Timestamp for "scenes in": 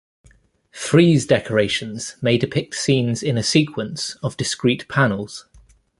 2.73-3.37